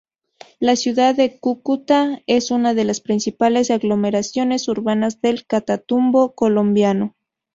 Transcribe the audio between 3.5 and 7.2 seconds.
aglomeraciones urbanas del Catatumbo colombiano.